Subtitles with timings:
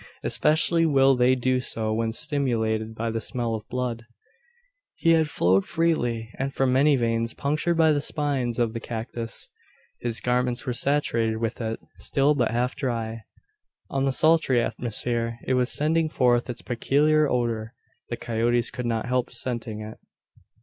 [0.23, 4.07] Especially will they do so when stimulated by the smell of blood.
[4.97, 9.49] His had flowed freely, and from many veins punctured by the spines of the cactus.
[9.99, 13.19] His garments were saturated with it, still but half dry.
[13.91, 17.75] On the sultry atmosphere it was sending forth its peculiar odour.
[18.09, 19.99] The coyotes could not help scenting it.